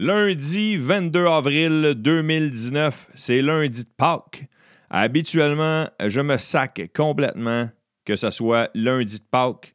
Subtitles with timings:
[0.00, 4.46] Lundi 22 avril 2019, c'est lundi de Pâques.
[4.90, 7.68] Habituellement, je me sac complètement
[8.04, 9.74] que ce soit lundi de Pâques.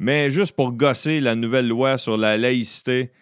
[0.00, 3.12] Mais juste pour gosser la nouvelle loi sur la laïcité,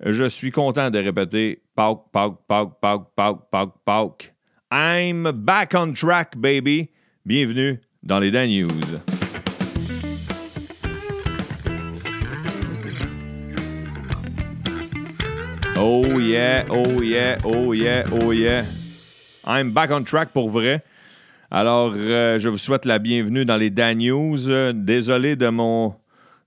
[0.00, 4.34] je suis content de répéter Pâques, Pâques, Pâques, Pâques, Pâques, Pâques, Pâques.
[4.72, 6.88] I'm back on track, baby.
[7.26, 9.15] Bienvenue dans les Dan News.
[15.78, 18.64] Oh yeah, oh yeah, oh yeah, oh yeah.
[19.44, 20.82] I'm back on track pour vrai.
[21.50, 24.72] Alors, euh, je vous souhaite la bienvenue dans les Dan News.
[24.72, 25.94] Désolé de mon,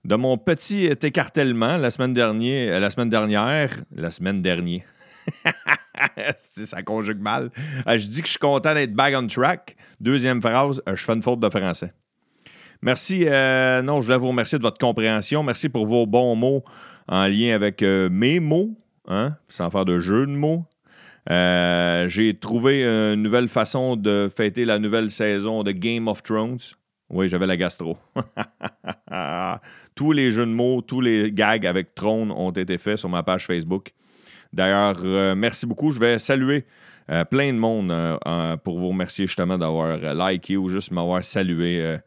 [0.04, 2.74] de mon petit écartèlement la semaine dernière.
[2.74, 3.70] Euh, la semaine dernière.
[3.94, 4.82] La semaine dernière.
[6.36, 7.50] ça conjugue mal.
[7.86, 9.76] Euh, je dis que je suis content d'être back on track.
[10.00, 11.92] Deuxième phrase, je fais une faute de français.
[12.82, 13.26] Merci.
[13.26, 15.44] non, je voulais vous remercier de votre compréhension.
[15.44, 16.64] Merci pour vos bons mots
[17.06, 18.74] en lien avec mes mots
[19.10, 20.64] hein, sans faire de jeu de mots.
[21.30, 26.58] Euh, j'ai trouvé une nouvelle façon de fêter la nouvelle saison de Game of Thrones.
[27.10, 27.98] Oui, j'avais la gastro.
[29.94, 33.22] tous les jeux de mots, tous les gags avec Trône ont été faits sur ma
[33.22, 33.92] page Facebook.
[34.52, 35.90] D'ailleurs, euh, merci beaucoup.
[35.92, 36.64] Je vais saluer
[37.10, 37.92] euh, plein de monde
[38.64, 41.98] pour vous remercier justement d'avoir liké ou juste m'avoir salué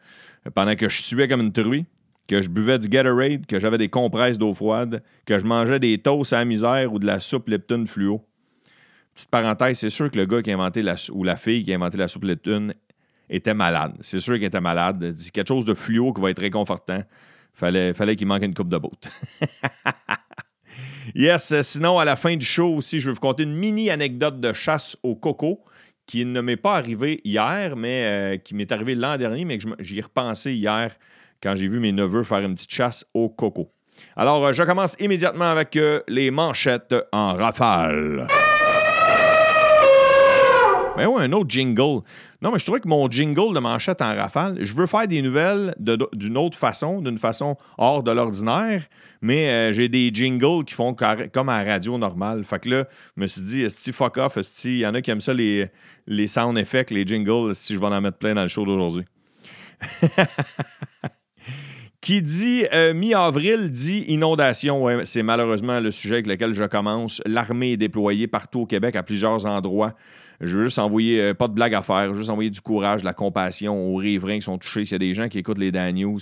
[0.56, 1.86] pendant que je suais comme une truie
[2.28, 5.98] que je buvais du Gatorade, que j'avais des compresses d'eau froide, que je mangeais des
[5.98, 8.26] toasts à la misère ou de la soupe Leptune fluo.
[9.14, 11.72] Petite parenthèse, c'est sûr que le gars qui a inventé la ou la fille qui
[11.72, 12.74] a inventé la soupe Leptune
[13.30, 13.96] était malade.
[14.02, 15.14] C'est sûr qu'il était malade.
[15.16, 17.04] C'est quelque chose de fluo qui va être réconfortant.
[17.54, 19.12] Fallait, fallait qu'il manque une coupe de botte.
[21.16, 24.40] yes, sinon, à la fin du show aussi, je vais vous conter une mini anecdote
[24.40, 25.64] de chasse au coco
[26.08, 29.68] qui ne m'est pas arrivée hier, mais euh, qui m'est arrivée l'an dernier, mais que
[29.80, 30.92] j'y ai repensé hier
[31.44, 33.70] quand j'ai vu mes neveux faire une petite chasse au coco.
[34.16, 38.28] Alors, euh, je commence immédiatement avec euh, les manchettes en rafale.
[40.96, 42.04] Mais ben ouais, un autre jingle.
[42.42, 45.24] Non, mais je trouvais que mon jingle de manchette en rafale, je veux faire des
[45.24, 48.84] nouvelles d'une autre façon, d'une façon hors de l'ordinaire,
[49.20, 50.96] mais euh, j'ai des jingles qui font
[51.34, 52.44] comme à la radio normale.
[52.44, 52.86] Fait que là,
[53.18, 55.68] je me suis dit, est-ce fuck off, il y en a qui aiment ça, les,
[56.06, 59.06] les sound effects, les jingles, si je vais en mettre plein dans le show d'aujourd'hui.
[62.04, 64.86] Qui dit euh, mi-avril dit inondation.
[65.06, 67.22] c'est malheureusement le sujet avec lequel je commence.
[67.26, 69.94] L'armée est déployée partout au Québec à plusieurs endroits.
[70.42, 73.06] Je veux juste envoyer, euh, pas de blague à faire, juste envoyer du courage, de
[73.06, 74.84] la compassion aux riverains qui sont touchés.
[74.84, 76.20] S'il y a des gens qui écoutent les Dan News,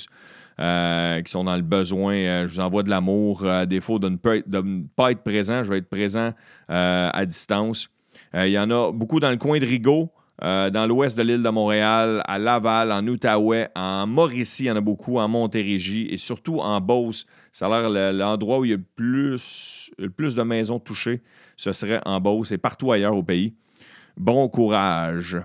[0.60, 3.48] euh, qui sont dans le besoin, je vous envoie de l'amour.
[3.48, 4.18] à défaut de ne,
[4.96, 6.30] pas être présent, je vais être présent
[6.70, 7.90] à distance.
[8.36, 10.12] Il y en a beaucoup dans le coin de Rigaud.
[10.44, 14.72] Euh, dans l'ouest de l'île de Montréal, à Laval, en Outaouais, en Mauricie, il y
[14.72, 17.28] en a beaucoup, en Montérégie et surtout en Beauce.
[17.52, 21.22] Ça a l'air l'endroit où il y a le plus, de maisons touchées,
[21.58, 23.54] ce serait en Beauce et partout ailleurs au pays.
[24.18, 25.38] Bon courage.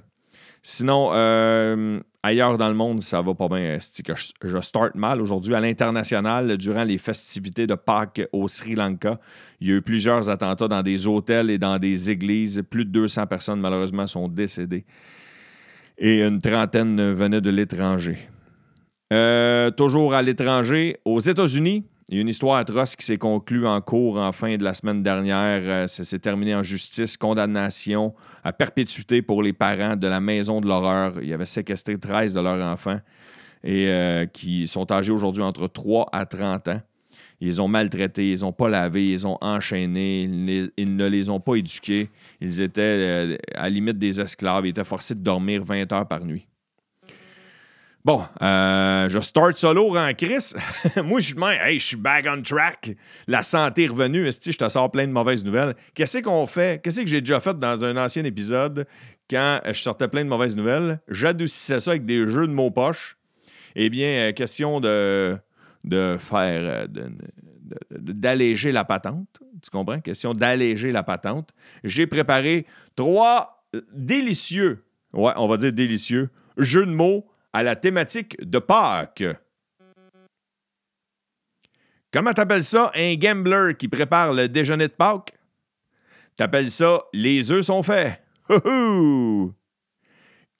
[0.63, 3.79] Sinon, euh, ailleurs dans le monde, ça va pas bien.
[3.79, 5.55] Je, start mal aujourd'hui.
[5.55, 9.19] À l'international, durant les festivités de Pâques au Sri Lanka,
[9.61, 12.63] il y a eu plusieurs attentats dans des hôtels et dans des églises.
[12.69, 14.85] Plus de 200 personnes, malheureusement, sont décédées.
[15.99, 18.19] Et une trentaine venaient de l'étranger.
[19.13, 23.67] Euh, toujours à l'étranger, aux États-Unis, il y a une histoire atroce qui s'est conclue
[23.67, 25.61] en cours en fin de la semaine dernière.
[25.65, 30.61] Euh, ça s'est terminé en justice, condamnation à perpétuité pour les parents de la maison
[30.61, 31.15] de l'horreur.
[31.21, 32.99] Il y avait séquestré 13 de leurs enfants
[33.65, 36.81] et euh, qui sont âgés aujourd'hui entre 3 à 30 ans.
[37.41, 40.23] Ils ont maltraité, ils n'ont pas lavé, ils ont enchaîné,
[40.77, 42.09] ils, ne les ont pas éduqués.
[42.41, 46.07] Ils étaient euh, à la limite des esclaves, ils étaient forcés de dormir 20 heures
[46.07, 46.47] par nuit.
[48.07, 50.53] Bon, euh, je start solo en Chris.
[51.05, 52.95] Moi, je dis, hey, je suis back on track.
[53.27, 54.31] La santé est revenue.
[54.31, 55.75] je te sors plein de mauvaises nouvelles.
[55.93, 56.81] Qu'est-ce qu'on fait?
[56.81, 58.87] Qu'est-ce que j'ai déjà fait dans un ancien épisode
[59.29, 61.01] quand je sortais plein de mauvaises nouvelles?
[61.09, 63.17] J'adoucissais ça avec des jeux de mots poches.
[63.75, 65.37] Eh bien, euh, question de,
[65.83, 66.87] de faire.
[66.87, 67.09] Euh,
[67.91, 69.43] d'alléger la patente.
[69.61, 69.99] Tu comprends?
[69.99, 71.51] Question d'alléger la patente.
[71.83, 78.37] J'ai préparé trois délicieux, ouais, on va dire délicieux, jeux de mots à la thématique
[78.39, 79.25] de Pâques.
[82.13, 85.33] Comment t'appelles ça un gambler qui prépare le déjeuner de Pâques?
[86.37, 88.23] T'appelles ça les œufs sont faits.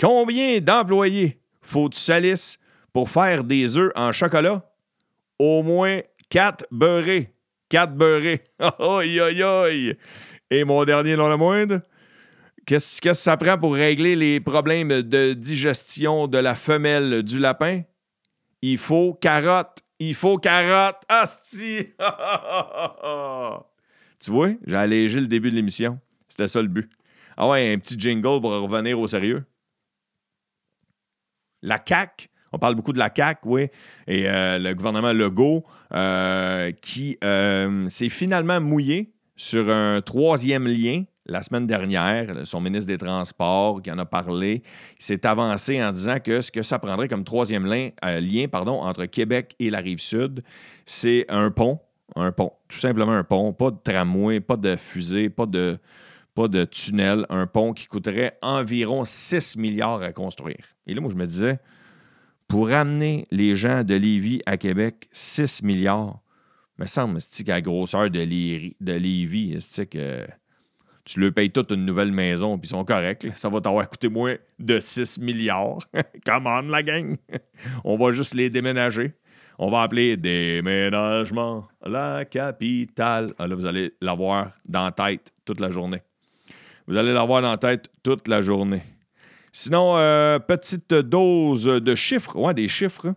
[0.01, 2.59] Combien d'employés faut-tu salisses
[2.95, 4.67] pour faire des œufs en chocolat?
[5.39, 6.01] Au moins
[6.31, 7.35] quatre beurrés.
[7.69, 8.43] Quatre beurrés.
[8.59, 9.99] Aïe, aïe, aïe.
[10.51, 11.83] Et mon dernier, non le moindre,
[12.67, 17.83] Qu'est-ce que ça prend pour régler les problèmes de digestion de la femelle du lapin?
[18.61, 19.79] Il faut carotte.
[20.01, 21.03] Il faut carotte.
[21.09, 21.87] Asti!
[24.19, 26.01] Tu vois, j'ai allégé le début de l'émission.
[26.27, 26.91] C'était ça le but.
[27.37, 29.45] Ah ouais, un petit jingle pour revenir au sérieux.
[31.63, 33.69] La CAC, on parle beaucoup de la CAC, oui,
[34.07, 41.05] et euh, le gouvernement Legault euh, qui euh, s'est finalement mouillé sur un troisième lien
[41.27, 42.47] la semaine dernière.
[42.47, 44.63] Son ministre des Transports qui en a parlé,
[44.99, 49.55] s'est avancé en disant que ce que ça prendrait comme troisième lien, lien entre Québec
[49.59, 50.43] et la rive sud,
[50.85, 51.81] c'est un pont.
[52.15, 55.77] Un pont, tout simplement un pont, pas de tramway, pas de fusée, pas de,
[56.37, 60.65] de tunnel, un pont qui coûterait environ 6 milliards à construire.
[60.87, 61.59] Et là, moi, je me disais,
[62.47, 66.21] pour amener les gens de Lévis à Québec, 6 milliards,
[66.79, 70.27] me semble qu'à la grosseur de, Lévis, c'est que
[71.07, 73.29] tu leur payes toute une nouvelle maison, puis ils sont corrects.
[73.35, 75.79] Ça va t'avoir coûté moins de 6 milliards.
[76.27, 77.17] Come on, la gang!
[77.85, 79.13] On va juste les déménager.
[79.59, 83.33] On va appeler déménagement la capitale.
[83.39, 86.03] Ah, là, vous allez l'avoir dans la tête toute la journée.
[86.89, 88.83] Vous allez l'avoir dans la tête toute la journée.
[89.53, 92.37] Sinon, euh, petite dose de chiffres.
[92.37, 93.15] Ouais, des chiffres.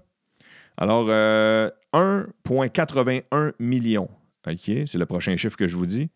[0.77, 4.07] Alors, 1,81 euh, million.
[4.47, 6.09] OK, c'est le prochain chiffre que je vous dis.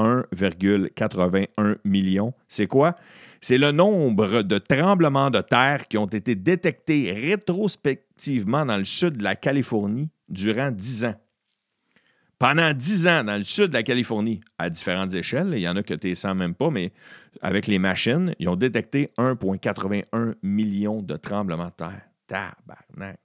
[0.00, 2.32] 1,81 million.
[2.48, 2.96] C'est quoi?
[3.40, 9.18] C'est le nombre de tremblements de terre qui ont été détectés rétrospectivement dans le sud
[9.18, 11.14] de la Californie durant 10 ans.
[12.38, 15.76] Pendant 10 ans, dans le sud de la Californie, à différentes échelles, il y en
[15.76, 16.90] a que tu ne sens même pas, mais
[17.42, 22.02] avec les machines, ils ont détecté 1,81 million de tremblements de terre.
[22.26, 23.18] Tabarnak.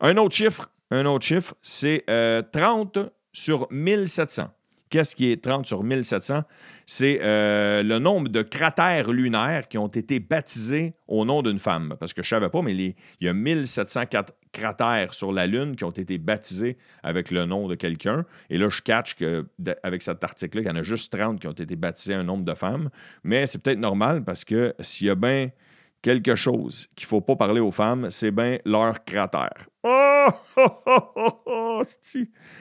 [0.00, 2.04] Un autre chiffre, un autre chiffre, c'est
[2.52, 4.50] 30 euh, sur 1700.
[4.90, 6.42] Qu'est-ce qui est 30 sur 1700?
[6.84, 11.94] C'est euh, le nombre de cratères lunaires qui ont été baptisés au nom d'une femme.
[12.00, 14.02] Parce que je ne savais pas, mais il y a 1700
[14.52, 18.26] cratères sur la Lune qui ont été baptisés avec le nom de quelqu'un.
[18.50, 21.52] Et là, je catch qu'avec cet article-là, qu'il y en a juste 30 qui ont
[21.52, 22.90] été baptisés un nombre de femmes.
[23.22, 25.50] Mais c'est peut-être normal parce que s'il y a bien
[26.02, 29.68] quelque chose qu'il ne faut pas parler aux femmes, c'est bien leur cratère.
[29.84, 30.26] Oh!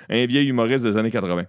[0.09, 1.45] Un vieil humoriste des années 80.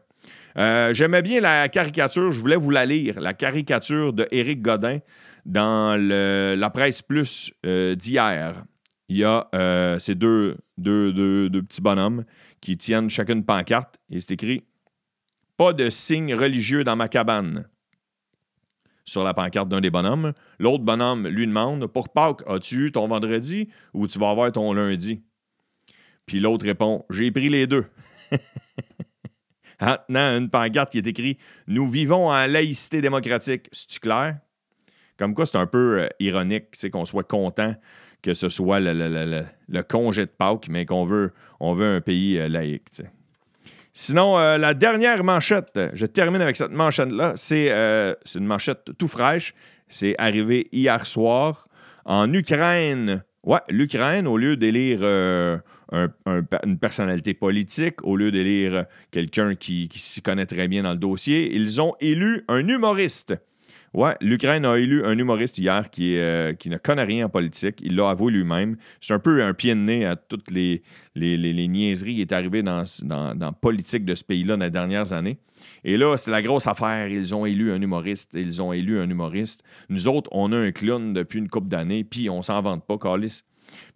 [0.59, 4.99] Euh, j'aimais bien la caricature, je voulais vous la lire, la caricature de Éric Godin
[5.47, 8.65] dans la presse plus euh, d'hier.
[9.09, 12.25] Il y a euh, ces deux, deux, petits bonhommes
[12.61, 14.65] qui tiennent chacune pancarte et c'est écrit
[15.57, 17.69] Pas de signe religieux dans ma cabane
[19.05, 20.33] sur la pancarte d'un des bonhommes.
[20.61, 24.73] L'autre bonhomme lui demande Pour Pâques, as-tu eu ton vendredi ou tu vas avoir ton
[24.73, 25.23] lundi
[26.27, 27.87] Puis l'autre répond J'ai pris les deux.
[29.81, 33.69] Maintenant, une pancarte qui est écrit Nous vivons en laïcité démocratique.
[33.73, 34.39] C'est-tu clair?
[35.19, 37.75] Comme quoi, c'est un peu euh, ironique qu'on soit content
[38.23, 42.89] que ce soit le, congé de Pâques, mais qu'on veut, un pays euh, laïque.
[43.93, 47.33] Sinon, euh, la dernière manchette, je termine avec cette manchette-là.
[47.35, 49.55] C'est une manchette tout fraîche.
[49.89, 51.69] C'est arrivé hier soir
[52.05, 53.25] en Ukraine.
[53.43, 60.47] Ouais, l'Ukraine, au lieu d'élire une personnalité politique, au lieu d'élire quelqu'un qui, s'y connaît
[60.47, 63.35] très bien dans le dossier, ils ont élu un humoriste.
[63.93, 67.81] Ouais, l'Ukraine a élu un humoriste hier qui, euh, qui ne connaît rien en politique.
[67.83, 68.77] Il l'a avoué lui-même.
[69.01, 70.83] C'est un peu un pied de nez à toutes les,
[71.17, 75.13] les, niaiseries qui est arrivé dans, dans, la politique de ce pays-là dans les dernières
[75.13, 75.39] années.
[75.85, 77.09] Et là, c'est la grosse affaire.
[77.09, 78.33] Ils ont élu un humoriste.
[78.35, 79.63] Ils ont élu un humoriste.
[79.89, 82.99] Nous autres, on a un clown depuis une couple d'années, puis on s'en vante pas,
[82.99, 83.43] Carlis.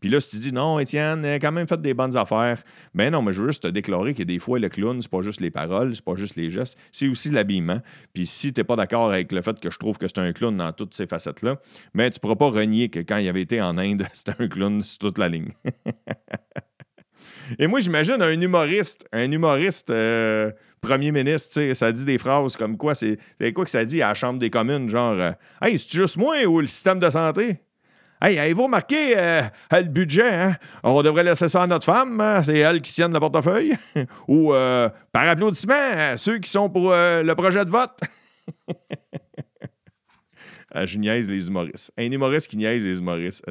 [0.01, 2.63] Puis là, si tu dis non, Étienne, a quand même fait des bonnes affaires,
[2.95, 5.23] ben non, mais je veux juste te déclarer que des fois, le clown, c'est pas
[5.23, 7.81] juste les paroles, c'est pas juste les gestes, c'est aussi l'habillement.
[8.13, 10.33] Puis si tu n'es pas d'accord avec le fait que je trouve que c'est un
[10.33, 11.59] clown dans toutes ces facettes-là,
[11.95, 14.83] ben tu pourras pas renier que quand il avait été en Inde, c'était un clown
[14.83, 15.53] sur toute la ligne.
[17.59, 20.51] Et moi, j'imagine un humoriste, un humoriste euh,
[20.85, 23.19] premier ministre, ça dit des phrases comme quoi, c'est
[23.53, 26.45] quoi que ça dit à la Chambre des communes, genre euh, Hey, c'est juste moi
[26.45, 27.59] ou le système de santé?
[28.23, 30.35] Hey, avez-vous remarqué euh, le budget?
[30.35, 30.57] Hein?
[30.83, 32.19] On devrait laisser ça à notre femme.
[32.21, 32.43] Hein?
[32.43, 33.75] C'est elle qui tienne le portefeuille?
[34.29, 38.01] Ou euh, par applaudissement, ceux qui sont pour euh, le projet de vote?
[40.71, 41.93] ah, je niaise les humoristes.
[41.99, 43.45] Un humoriste qui niaise les humoristes.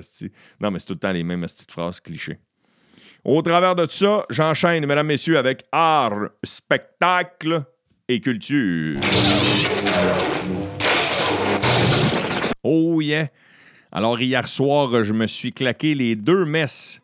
[0.59, 2.39] Non, mais c'est tout le temps les mêmes petites phrases clichés.
[3.25, 7.63] Au travers de ça, j'enchaîne, mesdames, messieurs, avec art, spectacle
[8.09, 8.99] et culture.
[12.63, 13.29] Oh yeah!
[13.93, 17.01] Alors, hier soir, je me suis claqué les deux messes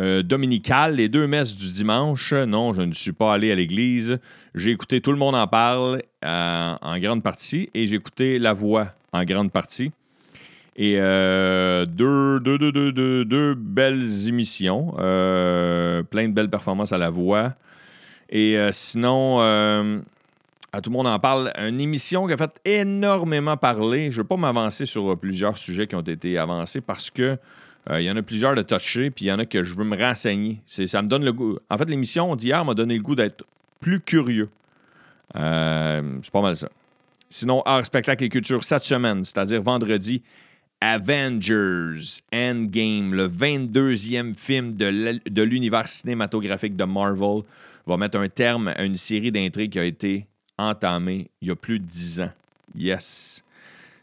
[0.00, 2.32] euh, dominicales, les deux messes du dimanche.
[2.32, 4.18] Non, je ne suis pas allé à l'église.
[4.54, 8.54] J'ai écouté Tout le monde en parle euh, en grande partie et j'ai écouté La
[8.54, 9.92] Voix en grande partie.
[10.80, 17.54] Et euh, deux, deux, belles émissions, plein de belles performances à La Voix.
[18.30, 19.40] Et sinon,
[20.70, 21.52] À tout le monde en parle.
[21.58, 24.12] Une émission qui a fait énormément parler.
[24.12, 27.36] Je ne veux pas m'avancer sur plusieurs sujets qui ont été avancés parce que
[27.90, 29.84] il y en a plusieurs de toucher, puis il y en a que je veux
[29.84, 30.60] me renseigner.
[30.66, 31.58] Ça me donne le goût.
[31.70, 33.44] En fait, l'émission d'hier m'a donné le goût d'être
[33.80, 34.50] plus curieux.
[35.34, 36.68] c'est pas mal ça.
[37.30, 40.22] Sinon, art, spectacle et culture cette semaine, c'est-à-dire vendredi,
[40.80, 47.42] Avengers Endgame, le 22e film de l'univers cinématographique de Marvel,
[47.86, 51.56] va mettre un terme à une série d'intrigues qui a été entamée il y a
[51.56, 52.30] plus de 10 ans.
[52.76, 53.42] Yes.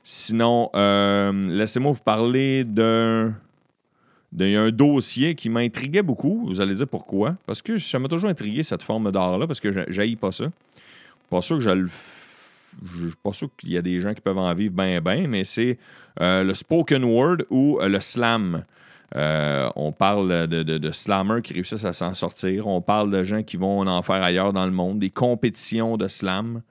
[0.03, 3.35] Sinon, euh, laissez-moi vous parler d'un
[4.71, 6.45] dossier qui m'intriguait beaucoup.
[6.47, 7.37] Vous allez dire pourquoi?
[7.45, 10.45] Parce que ça m'a toujours intrigué cette forme d'art-là, parce que je pas ça.
[11.29, 11.87] Pas sûr que je le
[12.83, 15.27] je suis pas sûr qu'il y a des gens qui peuvent en vivre bien, bien,
[15.27, 15.77] mais c'est
[16.21, 18.65] euh, le spoken word ou euh, le slam.
[19.15, 22.67] Euh, on parle de, de, slammers qui réussissent à s'en sortir.
[22.67, 26.07] On parle de gens qui vont en faire ailleurs dans le monde, des compétitions de
[26.07, 26.61] slam.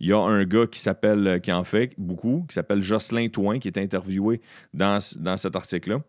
[0.00, 3.58] Il y a un gars qui s'appelle, qui en fait beaucoup, qui s'appelle Jocelyn Toin,
[3.58, 4.40] qui est interviewé
[4.72, 6.00] dans, dans cet article-là.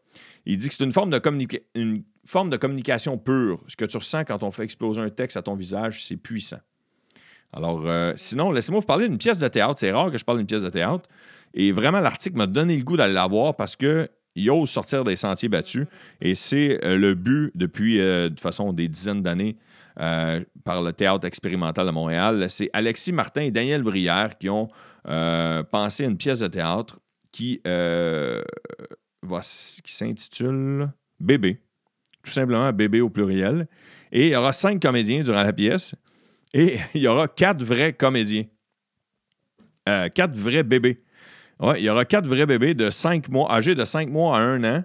[0.45, 1.21] Il dit que c'est une forme de
[1.75, 3.63] une forme de communication pure.
[3.67, 6.59] Ce que tu ressens quand on fait exploser un texte à ton visage, c'est puissant.
[7.53, 9.75] Alors, euh, sinon, laissez-moi vous parler d'une pièce de théâtre.
[9.77, 11.07] C'est rare que je parle d'une pièce de théâtre.
[11.53, 14.09] Et vraiment, l'article m'a donné le goût d'aller la voir parce qu'il
[14.49, 15.87] ose sortir des sentiers battus.
[16.19, 19.57] Et c'est euh, le but depuis, euh, de façon, des dizaines d'années
[20.65, 22.47] par le Théâtre expérimental de Montréal.
[22.49, 24.67] C'est Alexis Martin et Daniel Brière qui ont
[25.05, 26.99] pensé une pièce de théâtre
[27.31, 27.61] qui,
[29.21, 30.89] qui s'intitule
[31.21, 31.61] Bébé.
[32.23, 33.69] Tout simplement Bébé au pluriel.
[34.11, 35.95] Et il y aura cinq comédiens durant la pièce.
[36.55, 38.45] Et il y aura quatre vrais comédiens.
[39.87, 41.03] Euh, quatre vrais bébés.
[41.77, 44.63] Il y aura quatre vrais bébés de cinq mois, âgés de cinq mois à un
[44.63, 44.83] an.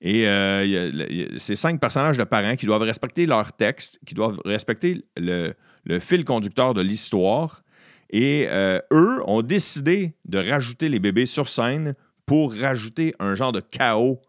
[0.00, 5.04] Et euh, c'est cinq personnages de parents qui doivent respecter leur texte, qui doivent respecter
[5.16, 5.54] le,
[6.00, 7.62] fil conducteur de l'histoire.
[8.10, 11.94] Et euh, eux ont décidé de rajouter les bébés sur scène
[12.24, 14.20] pour rajouter un genre de chaos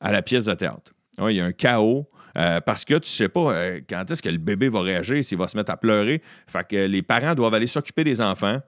[0.00, 0.92] à la pièce de théâtre.
[1.18, 4.28] Il y a un chaos euh, parce que tu sais pas euh, quand est-ce que
[4.28, 6.22] le bébé va réagir, s'il va se mettre à pleurer.
[6.46, 8.60] Fait que les parents doivent aller s'occuper des enfants.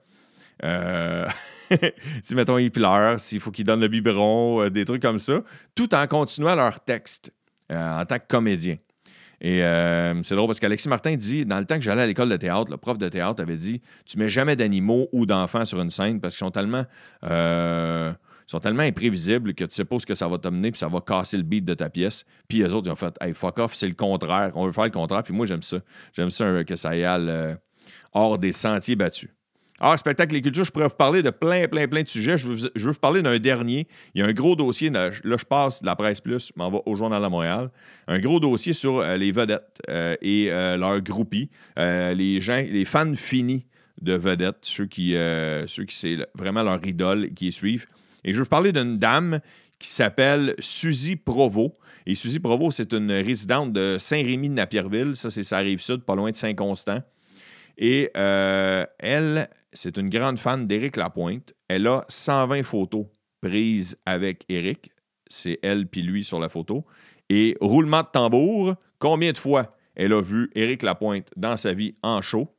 [0.63, 1.27] Euh,
[2.23, 5.41] si, mettons, ils pleurent, s'il faut qu'ils donnent le biberon, des trucs comme ça,
[5.75, 7.31] tout en continuant leur texte
[7.69, 8.77] en tant que comédien.
[9.39, 9.59] Et
[10.23, 12.71] c'est drôle parce qu'Alexis Martin dit, dans le temps que j'allais à l'école de théâtre,
[12.71, 16.19] le prof de théâtre avait dit, tu mets jamais d'animaux ou d'enfants sur une scène
[16.19, 16.85] parce qu'ils sont tellement
[18.47, 21.01] sont tellement imprévisibles que tu sais pas ce que ça va t'amener, puis ça va
[21.01, 22.25] casser le beat de ta pièce.
[22.47, 24.51] Puis les autres, ils ont fait Hey, fuck off, c'est le contraire.
[24.55, 25.21] On veut faire le contraire.
[25.21, 25.79] Puis moi, j'aime ça.
[26.13, 27.55] J'aime ça euh, que ça aille euh,
[28.13, 29.29] hors des sentiers battus.
[29.79, 32.35] Alors, spectacle et culture, je pourrais vous parler de plein, plein, plein de sujets.
[32.35, 33.85] Je veux, vous parler d'un dernier.
[34.15, 36.71] Il y a un gros dossier, là, je passe de la presse plus, je m'en
[36.71, 37.69] vais au Journal de Montréal.
[38.07, 39.79] Un gros dossier sur euh, les vedettes
[40.21, 43.67] et leurs groupies, les gens, les fans finis
[44.01, 45.13] de vedettes, ceux qui,
[45.67, 47.85] ceux qui c'est vraiment leur idole qui les suivent.
[48.23, 49.39] Et je veux vous parler d'une dame
[49.79, 51.77] qui s'appelle Suzy Provo.
[52.05, 55.15] Et Suzy Provo, c'est une résidente de Saint-Rémy de Napierville.
[55.15, 57.01] Ça, c'est sa rive sud, pas loin de Saint-Constant.
[57.77, 61.53] Et euh, elle, c'est une grande fan d'Éric Lapointe.
[61.67, 63.05] Elle a 120 photos
[63.41, 64.91] prises avec Éric.
[65.29, 66.85] C'est elle puis lui sur la photo.
[67.29, 71.95] Et roulement de tambour, combien de fois elle a vu Éric Lapointe dans sa vie
[72.01, 72.53] en show?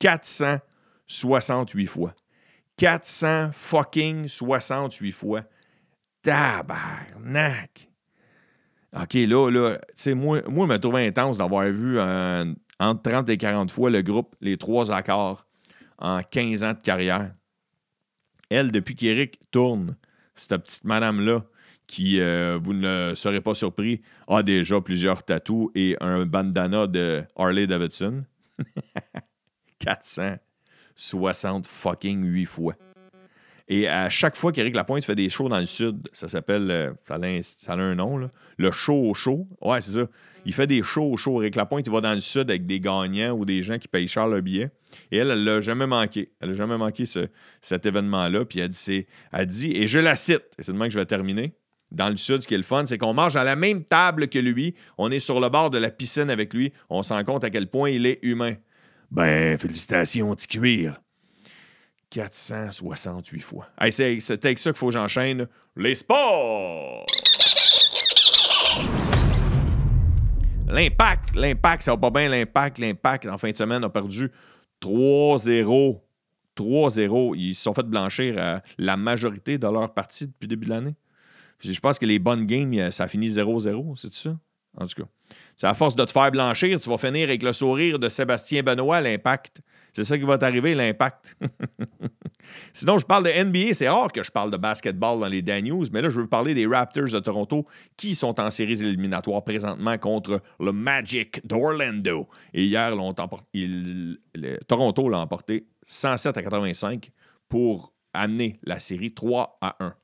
[0.00, 2.14] 468 fois.
[2.78, 5.42] 400 fucking 68 fois.
[6.22, 7.90] Tabarnak!
[8.96, 13.28] OK, là, là, tu sais, moi, moi, je me trouve intense d'avoir vu entre 30
[13.28, 15.46] et 40 fois le groupe Les Trois Accords
[15.98, 17.34] en 15 ans de carrière.
[18.48, 19.96] Elle, depuis qu'Éric tourne,
[20.34, 21.42] cette petite madame-là,
[21.86, 27.24] qui, euh, vous ne serez pas surpris, a déjà plusieurs tatous et un bandana de
[27.36, 28.24] Harley Davidson.
[29.80, 30.36] 400
[30.98, 32.74] 60 fucking 8 fois.
[33.70, 37.42] Et à chaque fois qu'Éric Lapointe fait des shows dans le Sud, ça s'appelle, euh,
[37.42, 39.46] ça, a un nom, le show au show.
[39.60, 40.06] Ouais, c'est ça.
[40.46, 41.42] Il fait des shows au show.
[41.42, 44.08] Éric Lapointe, il va dans le Sud avec des gagnants ou des gens qui payent
[44.08, 44.70] cher le billet.
[45.12, 46.32] Et elle, elle l'a jamais manqué.
[46.40, 47.04] Elle n'a jamais manqué
[47.60, 48.46] cet événement-là.
[48.46, 49.06] Puis elle dit,
[49.46, 51.52] dit, et je la cite, et c'est demain que je vais terminer.
[51.90, 54.28] Dans le Sud, ce qui est le fun, c'est qu'on mange à la même table
[54.28, 54.74] que lui.
[54.96, 56.72] On est sur le bord de la piscine avec lui.
[56.88, 58.54] On se rend compte à quel point il est humain.
[59.10, 61.00] Ben, félicitations, petit cuir.
[62.10, 63.68] 468 fois.
[63.90, 65.46] C'est avec ça qu'il faut que j'enchaîne.
[65.76, 67.06] Les sports!
[70.66, 74.30] L'impact, l'impact, ça va pas bien, l'impact, l'impact, en fin de semaine, a perdu
[74.82, 76.00] 3-0.
[76.56, 77.34] 3-0.
[77.36, 80.94] Ils se sont fait blanchir la majorité de leur partie depuis le début de l'année.
[81.60, 84.36] Je pense que les bonnes games, ça finit 0-0, c'est ça?
[84.76, 85.08] En tout cas.
[85.56, 88.62] C'est à force de te faire blanchir, tu vas finir avec le sourire de Sébastien
[88.62, 89.60] Benoît, l'impact.
[89.92, 91.36] C'est ça qui va t'arriver, l'impact.
[92.72, 93.74] Sinon, je parle de NBA.
[93.74, 96.28] C'est rare que je parle de basketball dans les Dan News, mais là, je veux
[96.28, 102.28] parler des Raptors de Toronto qui sont en séries éliminatoires présentement contre le Magic d'Orlando.
[102.54, 102.94] Et hier,
[104.68, 107.10] Toronto l'a emporté 107 à 85
[107.48, 109.94] pour amener la série 3 à 1.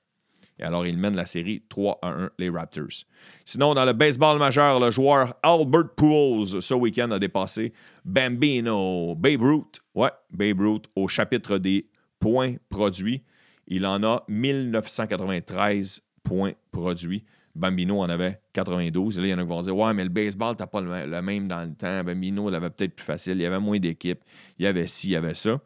[0.58, 3.04] Et alors, ils mènent la série 3 à 1, les Raptors.
[3.44, 7.72] Sinon, dans le baseball majeur, le joueur Albert Pujols, ce week-end, a dépassé
[8.04, 9.80] Bambino, Babe Ruth.
[9.94, 11.88] Ouais, Babe Ruth au chapitre des
[12.20, 13.24] points produits.
[13.66, 17.24] Il en a 1993 points produits.
[17.54, 19.18] Bambino en avait 92.
[19.18, 20.80] Et là, il y en a qui vont dire Ouais, mais le baseball, t'as pas
[20.80, 22.02] le, même dans le temps.
[22.02, 23.34] Bambino l'avait peut-être plus facile.
[23.34, 24.20] Il y avait moins d'équipes.
[24.58, 25.60] Il y avait ci, il y avait ça.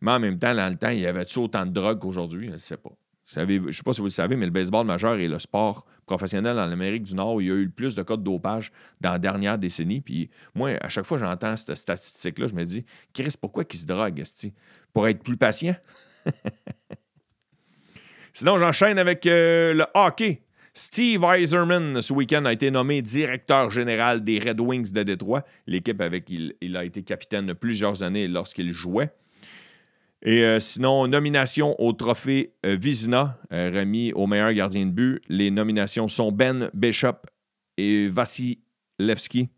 [0.00, 2.46] Mais en même temps, dans le temps, il y avait-tu autant de drogue qu'aujourd'hui?
[2.46, 2.92] Je ne sais pas.
[3.26, 5.84] Je ne sais pas si vous le savez, mais le baseball majeur est le sport
[6.06, 8.22] professionnel en Amérique du Nord où il y a eu le plus de cas de
[8.22, 10.00] dopage dans la dernière décennie.
[10.00, 13.80] Puis moi, à chaque fois que j'entends cette statistique-là, je me dis Chris, pourquoi qu'il
[13.80, 14.22] se drogue
[14.92, 15.74] Pour être plus patient?
[18.32, 20.42] Sinon, j'enchaîne avec euh, le hockey.
[20.72, 26.00] Steve Eiserman, ce week-end, a été nommé directeur général des Red Wings de Détroit, l'équipe
[26.02, 29.10] avec qui il, a été capitaine plusieurs années lorsqu'il jouait.
[30.22, 35.22] Et euh, sinon, nomination au trophée euh, Vizina, euh, remis au meilleur gardien de but.
[35.28, 37.18] Les nominations sont Ben Bishop
[37.76, 39.50] et Vasilevski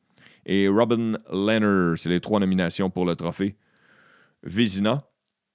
[0.47, 1.97] et Robin Leonard.
[1.97, 3.57] C'est les trois nominations pour le trophée
[4.43, 5.05] Vizina.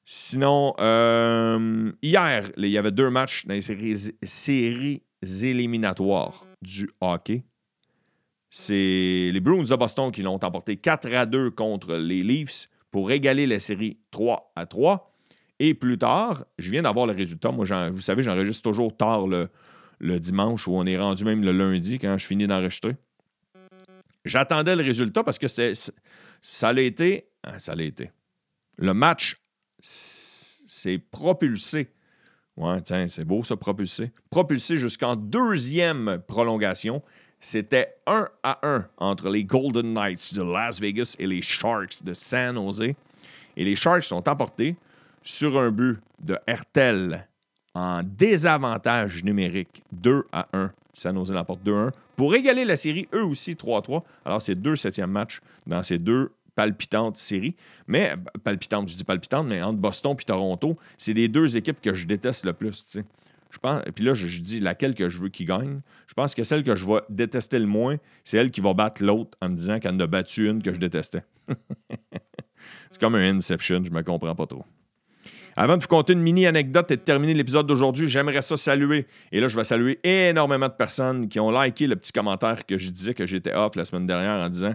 [0.05, 0.73] Sinon,
[2.01, 5.01] hier, il y avait deux matchs dans les séries,
[5.43, 7.45] éliminatoires du hockey.
[8.49, 13.11] C'est les Bruins de Boston qui l'ont emporté 4 à 2 contre les Leafs pour
[13.11, 15.17] égaler la série 3 à 3.
[15.57, 17.51] Et plus tard, je viens d'avoir le résultat.
[17.51, 19.49] Moi, vous savez, j'enregistre toujours tard le,
[20.19, 22.95] dimanche ou on est rendu même le lundi quand je finis d'enregistrer.
[24.25, 27.29] J'attendais le résultat parce que ça l'a été.
[27.43, 28.11] Hein, ça l'a été.
[28.77, 29.41] Le match
[29.79, 31.89] s'est propulsé.
[32.57, 34.11] Ouais, tiens, c'est beau ça, propulsé.
[34.29, 37.01] Propulsé jusqu'en deuxième prolongation.
[37.45, 42.13] C'était 1 à 1 entre les Golden Knights de Las Vegas et les Sharks de
[42.13, 42.93] San Jose.
[43.57, 44.77] Et les Sharks sont emportés
[45.21, 47.27] sur un but de Hertel
[47.75, 50.71] en désavantage numérique 2 à 1.
[50.93, 54.03] San Jose l'emporte 2 à 1 pour égaler la série, eux aussi 3 à 3.
[54.23, 57.55] Alors, c'est deux septièmes matchs dans ces deux palpitantes séries.
[57.87, 58.13] Mais,
[58.45, 62.07] palpitantes, je dis palpitantes, mais entre Boston et Toronto, c'est les deux équipes que je
[62.07, 62.99] déteste le plus.
[63.53, 65.81] Je pense, et puis là, je, dis laquelle que je veux qui gagne.
[66.07, 69.03] Je pense que celle que je vais détester le moins, c'est elle qui va battre
[69.03, 71.23] l'autre en me disant qu'elle en a battu une que je détestais.
[72.89, 74.65] c'est comme un Inception, je me comprends pas trop.
[75.55, 79.05] Avant de vous conter une mini anecdote et de terminer l'épisode d'aujourd'hui, j'aimerais ça saluer.
[79.31, 82.79] Et là, je vais saluer énormément de personnes qui ont liké le petit commentaire que
[82.79, 84.73] je disais que j'étais off la semaine dernière en disant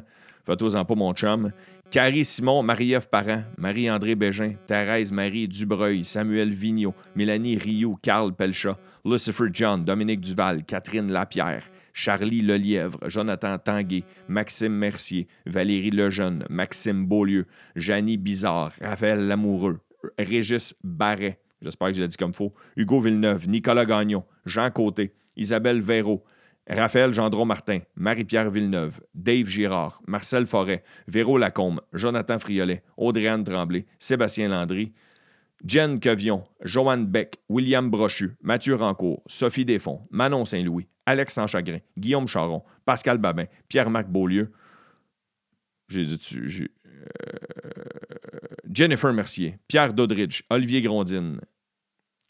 [0.48, 1.52] Faites-en pas mon chum.
[1.90, 8.79] Carrie Simon, Marie-Ève Parent, Marie-André Bégin, Thérèse Marie Dubreuil, Samuel Vigneault, Mélanie Rioux, Carl Pelchat,
[9.07, 11.62] Lucifer John, Dominique Duval, Catherine Lapierre,
[11.94, 19.81] Charlie Lelièvre, Jonathan Tanguay, Maxime Mercier, Valérie Lejeune, Maxime Beaulieu, Janie Bizarre, Raphaël Lamoureux,
[20.18, 25.14] Régis Barret, j'espère que je l'ai dit comme faux, Hugo Villeneuve, Nicolas Gagnon, Jean Côté,
[25.38, 26.22] Isabelle Véraud,
[26.68, 34.48] Raphaël Gendron-Martin, Marie-Pierre Villeneuve, Dave Girard, Marcel Forêt, Véro Lacombe, Jonathan Friolet, Audrey-Anne Tremblay, Sébastien
[34.48, 34.92] Landry,
[35.66, 42.28] Jen Quevion, Joanne Beck, William Brochu, Mathieu Rancourt, Sophie Desfonds, Manon Saint-Louis, Alex Sanchagrin, Guillaume
[42.28, 44.52] Charon, Pascal Babin, Pierre-Marc Beaulieu,
[45.94, 46.66] euh,
[48.70, 51.40] Jennifer Mercier, Pierre Dodridge, Olivier Grondine,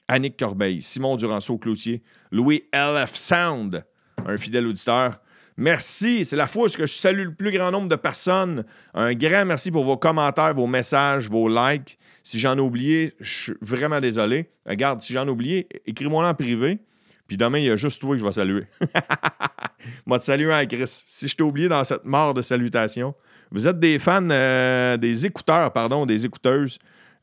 [0.07, 3.15] Annick Corbeil, Simon Duranceau-Cloutier, Louis L.F.
[3.17, 3.85] Sound,
[4.29, 5.21] un fidèle auditeur.
[5.57, 8.65] Merci, c'est la fois où je salue le plus grand nombre de personnes.
[8.95, 11.99] Un grand merci pour vos commentaires, vos messages, vos likes.
[12.23, 14.51] Si j'en ai oublié, je suis vraiment désolé.
[14.67, 16.79] Regarde, si j'en ai oublié, écris-moi en privé.
[17.27, 18.65] Puis demain, il y a juste toi que je vais saluer.
[20.07, 21.03] Moi, te saluer à Chris.
[21.07, 23.15] Si je t'ai oublié dans cette mort de salutations,
[23.51, 26.79] vous êtes des fans, euh, des écouteurs, pardon, des écouteuses,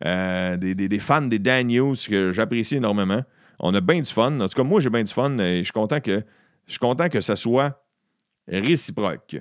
[0.05, 3.23] euh, des, fans des Dan News que j'apprécie énormément.
[3.59, 4.39] On a bien du fun.
[4.39, 6.21] En tout cas, moi, j'ai bien du fun et je suis content que
[6.65, 7.81] je suis content que ça soit
[8.47, 9.37] réciproque.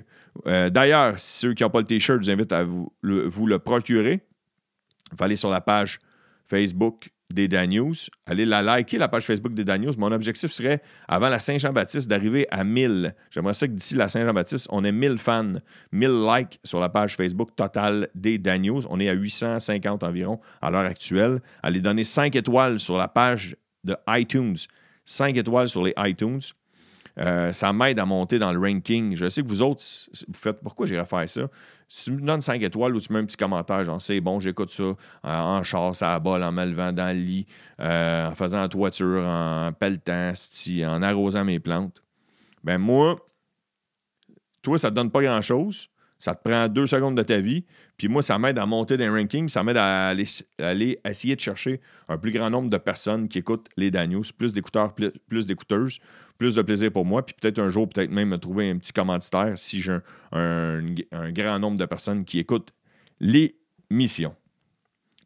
[0.47, 4.21] Euh, d'ailleurs, ceux qui n'ont pas le T-shirt, je vous invite à vous le, procurer.
[5.11, 5.99] Vous allez sur la page
[6.45, 7.93] Facebook des News.
[8.25, 9.93] Allez la liker, la page Facebook des News.
[9.97, 13.15] Mon objectif serait, avant la Saint-Jean-Baptiste, d'arriver à 1000.
[13.31, 15.53] J'aimerais ça que d'ici la Saint-Jean-Baptiste, on ait 1000 fans,
[15.91, 18.81] 1000 likes sur la page Facebook totale des News.
[18.89, 21.41] On est à 850 environ à l'heure actuelle.
[21.63, 24.55] Allez donner 5 étoiles sur la page de iTunes.
[25.05, 26.41] 5 étoiles sur les iTunes.
[27.19, 29.15] Euh, ça m'aide à monter dans le ranking.
[29.15, 29.83] Je sais que vous autres,
[30.27, 31.47] vous faites pourquoi j'irais faire ça?
[31.87, 34.39] Si tu me donnes 5 étoiles ou tu mets un petit commentaire, genre c'est bon,
[34.39, 37.45] j'écoute ça en, chasse à la balle, en me levant dans le lit,
[37.79, 40.33] euh, en faisant la toiture, en pelletant,
[40.85, 42.03] en arrosant mes plantes.
[42.63, 43.17] Ben moi,
[44.61, 45.89] toi, ça te donne pas grand-chose.
[46.17, 47.65] Ça te prend deux secondes de ta vie.
[47.97, 49.49] Puis moi, ça m'aide à monter des rankings.
[49.49, 50.07] Ça m'aide à
[50.59, 51.79] aller, essayer de chercher
[52.09, 55.99] un plus grand nombre de personnes qui écoutent les Daniels, plus d'écouteurs, plus, d'écouteuses,
[56.37, 57.25] plus de plaisir pour moi.
[57.25, 59.97] Puis peut-être un jour, peut-être même me trouver un petit commanditaire si j'ai
[60.33, 60.81] un,
[61.31, 62.73] grand nombre de personnes qui écoutent
[63.19, 63.55] les
[63.89, 64.35] missions.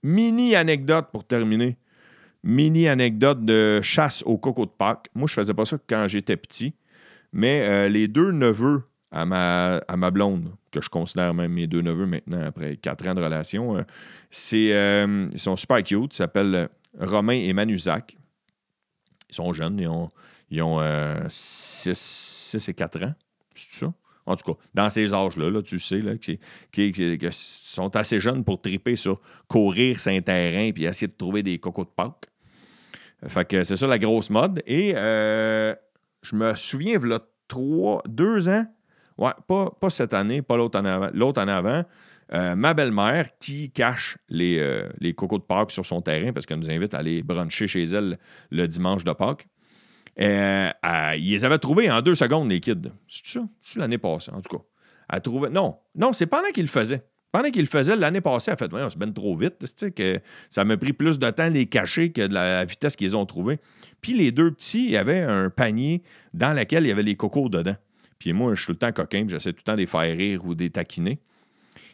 [0.03, 1.77] Mini anecdote pour terminer.
[2.43, 5.07] Mini anecdote de chasse au coco de Pâques.
[5.13, 6.73] Moi, je faisais pas ça quand j'étais petit.
[7.33, 11.67] Mais euh, les deux neveux à ma, à ma blonde, que je considère même mes
[11.67, 13.77] deux neveux maintenant après quatre ans de relation.
[13.77, 13.83] Euh,
[14.29, 16.13] c'est, euh, ils sont super cute.
[16.13, 16.69] Ils s'appellent
[16.99, 18.15] Romain et Manuzac.
[19.29, 19.79] Ils sont jeunes.
[19.79, 20.07] Ils ont,
[20.51, 20.79] ils ont
[21.27, 23.13] 6, euh, et 4 ans.
[23.55, 23.93] C'est ça?
[24.25, 26.39] En tout cas, dans ces âges-là, là, tu sais, là, qui,
[27.31, 31.85] sont assez jeunes pour triper sur courir un terrain puis essayer de trouver des cocos
[31.85, 32.27] de Pâques.
[33.25, 34.61] Fait que c'est ça la grosse mode.
[34.67, 38.67] Et je me souviens, il y a trois, deux ans,
[39.19, 41.09] Ouais, pas, cette année, pas l'autre année avant.
[41.13, 41.83] L'autre avant,
[42.31, 46.45] euh, ma belle-mère qui cache les, euh, les cocos de Pâques sur son terrain parce
[46.45, 48.17] qu'elle nous invite à aller bruncher chez elle
[48.49, 49.47] le dimanche de Pâques.
[50.21, 50.71] Euh,
[51.17, 52.91] ils les avaient trouvés en deux secondes, les kids.
[53.07, 53.41] C'est ça?
[53.61, 54.63] C'est l'année passée, en tout cas.
[55.11, 55.49] Elle trouvait...
[55.49, 57.01] Non, non, c'est pendant qu'ils le faisaient.
[57.31, 59.65] Pendant qu'ils le faisaient l'année passée, elle a fait c'est bien trop vite.
[59.93, 63.17] Que ça m'a pris plus de temps de les cacher que de la vitesse qu'ils
[63.17, 63.59] ont trouvé.
[64.01, 66.03] Puis les deux petits, il y avait un panier
[66.33, 67.75] dans lequel il y avait les cocos dedans.
[68.19, 70.15] Puis moi, je suis tout le temps coquin, j'essaie tout le temps de les faire
[70.15, 71.19] rire ou de les taquiner.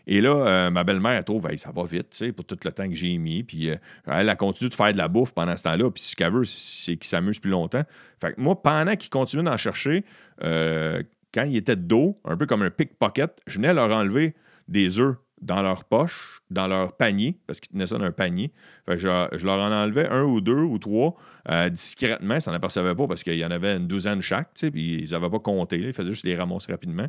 [0.07, 2.71] Et là, euh, ma belle-mère, elle trouve, ça va vite, tu sais, pour tout le
[2.71, 3.43] temps que j'ai mis.
[3.43, 5.89] Puis euh, elle a continué de faire de la bouffe pendant ce temps-là.
[5.89, 7.83] Puis ce qu'elle veut, c'est qu'il s'amuse plus longtemps.
[8.19, 10.03] Fait que moi, pendant qu'il continue d'en chercher,
[10.43, 11.01] euh,
[11.33, 14.35] quand il était de dos, un peu comme un pickpocket, je venais leur enlever
[14.67, 18.51] des œufs dans leur poche, dans leur panier, parce qu'ils tenaient ça dans un panier.
[18.87, 21.15] Fait je, leur en enlevais un ou deux ou trois
[21.49, 25.03] euh, discrètement, ils s'en apercevaient pas parce qu'il y en avait une douzaine chaque, puis
[25.03, 27.07] ils n'avaient pas compté, ils faisaient juste les ramasser rapidement.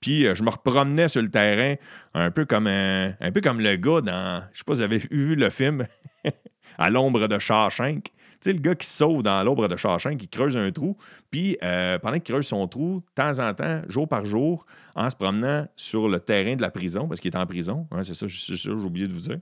[0.00, 1.76] Puis euh, je me repromenais sur le terrain
[2.12, 4.84] un peu comme un, un peu comme le gars dans, je sais pas si vous
[4.84, 5.86] avez vu le film
[6.78, 8.08] à l'ombre de Shawshank.
[8.40, 10.96] Sais, le gars qui sauve dans l'ombre de Chachin, qui creuse un trou,
[11.30, 15.10] puis euh, pendant qu'il creuse son trou, de temps en temps, jour par jour, en
[15.10, 18.14] se promenant sur le terrain de la prison, parce qu'il est en prison, hein, c'est
[18.14, 19.40] ça, j'ai oublié de vous dire.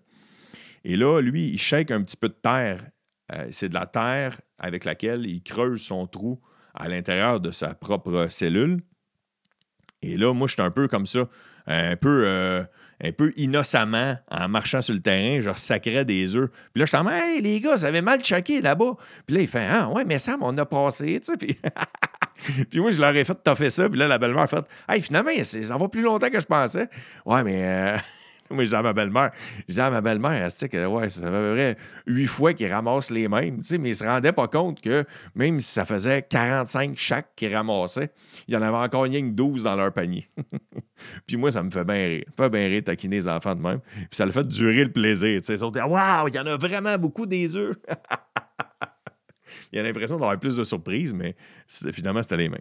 [0.85, 2.85] Et là, lui, il shake un petit peu de terre.
[3.33, 6.41] Euh, c'est de la terre avec laquelle il creuse son trou
[6.75, 8.81] à l'intérieur de sa propre cellule.
[10.13, 11.29] Et là, moi, je suis un peu comme ça,
[11.67, 12.65] un peu euh,
[13.03, 16.51] un peu innocemment, en marchant sur le terrain, je sacrais des œufs.
[16.73, 18.97] Puis là, je suis hey, les gars, ça avait mal choqué là-bas.
[19.27, 21.37] Puis là, il fait, ah, ouais, mais Sam, on a passé, tu sais.
[21.37, 21.57] Puis,
[22.71, 23.89] puis moi, je leur ai fait fait ça.
[23.89, 26.89] Puis là, la belle-mère a fait, hey, finalement, ça va plus longtemps que je pensais.
[27.25, 27.63] Ouais, mais.
[27.65, 27.97] Euh,
[28.51, 29.31] moi, à ma belle-mère,
[29.77, 33.65] à ma belle-mère, que ouais, ça fait vrai huit fois qu'il ramasse les mêmes, tu
[33.65, 37.55] sais, mais il se rendait pas compte que même si ça faisait 45 chaque qu'ils
[37.55, 38.11] ramassaient,
[38.47, 40.29] il y en avait encore rien que 12 dans leur panier.
[41.27, 42.25] puis moi, ça me fait bien rire.
[42.37, 43.81] Ça fait bien rire taquiner les enfants de même.
[43.81, 45.55] Puis ça le fait durer le plaisir, tu sais.
[45.55, 47.77] Ils sont waouh, il y en a vraiment beaucoup des œufs.
[49.73, 51.37] il a l'impression d'avoir plus de surprises, mais
[51.93, 52.61] finalement, c'était les mêmes.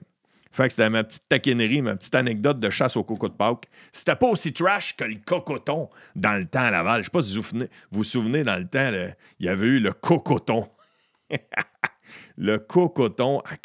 [0.58, 3.68] Fait que c'était ma petite taquinerie, ma petite anecdote de chasse au coco de Pâques.
[3.92, 7.02] C'était pas aussi trash que le cocoton dans le temps à Laval.
[7.02, 8.92] Je sais pas si vous souvenez, vous, souvenez dans le temps,
[9.40, 10.68] il y avait eu le cocoton.
[12.38, 13.56] le cocoton à,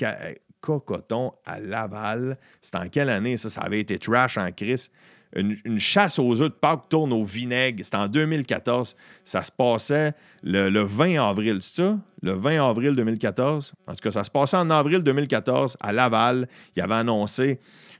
[0.61, 2.37] cocoton à Laval.
[2.61, 3.49] C'était en quelle année ça?
[3.49, 4.91] Ça avait été trash en crise
[5.35, 7.85] une, chasse aux œufs de Pâques tourne au vinaigre.
[7.85, 8.97] C'était en 2014.
[9.25, 11.99] Ça se passait le, 20 avril, c'est ça?
[12.23, 13.73] Le 20 avril 2014.
[13.87, 16.49] En tout cas, ça se passait en avril 2014 à Laval.
[16.77, 17.59] Il avait annoncé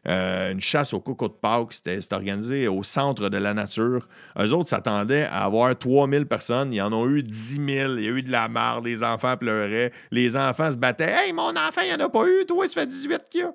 [0.09, 1.73] euh, une chasse au coco de Pâques.
[1.73, 4.09] C'était organisé au centre de la nature.
[4.39, 6.73] Eux autres s'attendaient à avoir 3000 personnes.
[6.73, 7.95] Ils en ont eu 10 000.
[7.97, 8.83] Il y a eu de la marre.
[8.83, 9.93] Les enfants pleuraient.
[10.11, 11.11] Les enfants se battaient.
[11.11, 12.45] Hey, mon enfant, il n'y en a pas eu.
[12.47, 13.53] Toi, ça fait 18 qu'il y a.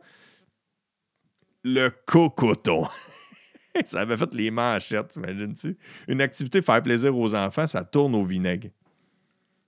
[1.64, 2.88] Le cocoton.
[3.86, 5.78] ça avait fait les manchettes, t'imagines-tu?
[6.08, 8.70] Une activité faire plaisir aux enfants, ça tourne au vinaigre.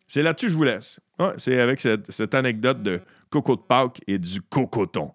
[0.07, 0.99] C'est là-dessus que je vous laisse.
[1.37, 5.11] c'est avec cette, anecdote de coco de Pâques et du cocoton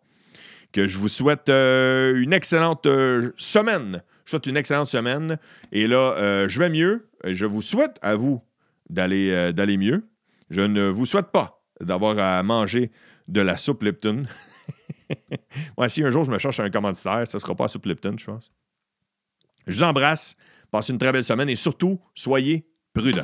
[0.75, 4.03] que je vous souhaite euh, une excellente euh, semaine.
[4.25, 5.39] Je souhaite une excellente semaine.
[5.71, 7.09] Et là, euh, je vais mieux.
[7.25, 8.43] Je vous souhaite à vous
[8.91, 10.09] d'aller, mieux.
[10.51, 12.91] Je ne vous souhaite pas d'avoir à manger
[13.29, 14.25] de la soupe Lipton.
[15.79, 17.87] Moi, si un jour je me cherche un commanditaire, ce ne sera pas la soupe
[17.87, 18.53] Lipton, je pense.
[19.67, 20.37] Je vous embrasse.
[20.71, 23.23] Passez une très belle semaine et surtout, soyez prudents.